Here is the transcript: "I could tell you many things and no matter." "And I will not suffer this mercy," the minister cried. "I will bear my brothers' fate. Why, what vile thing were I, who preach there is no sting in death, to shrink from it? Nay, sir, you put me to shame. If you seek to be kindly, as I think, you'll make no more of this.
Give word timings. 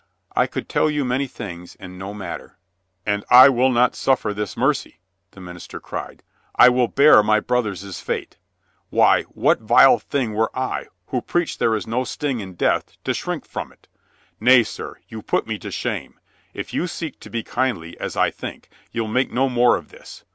"I 0.35 0.47
could 0.47 0.67
tell 0.67 0.89
you 0.89 1.05
many 1.05 1.27
things 1.27 1.77
and 1.79 1.99
no 1.99 2.11
matter." 2.11 2.57
"And 3.05 3.23
I 3.29 3.49
will 3.49 3.69
not 3.69 3.93
suffer 3.95 4.33
this 4.33 4.57
mercy," 4.57 4.99
the 5.29 5.39
minister 5.39 5.79
cried. 5.79 6.23
"I 6.55 6.69
will 6.69 6.87
bear 6.87 7.21
my 7.21 7.39
brothers' 7.39 7.99
fate. 8.01 8.39
Why, 8.89 9.21
what 9.25 9.59
vile 9.61 9.99
thing 9.99 10.33
were 10.33 10.49
I, 10.57 10.87
who 11.09 11.21
preach 11.21 11.59
there 11.59 11.75
is 11.75 11.85
no 11.85 12.03
sting 12.03 12.39
in 12.39 12.55
death, 12.55 12.97
to 13.03 13.13
shrink 13.13 13.45
from 13.45 13.71
it? 13.71 13.87
Nay, 14.39 14.63
sir, 14.63 14.95
you 15.07 15.21
put 15.21 15.45
me 15.45 15.59
to 15.59 15.69
shame. 15.69 16.19
If 16.51 16.73
you 16.73 16.87
seek 16.87 17.19
to 17.19 17.29
be 17.29 17.43
kindly, 17.43 17.95
as 17.99 18.17
I 18.17 18.31
think, 18.31 18.69
you'll 18.91 19.07
make 19.07 19.31
no 19.31 19.49
more 19.49 19.77
of 19.77 19.89
this. 19.89 20.25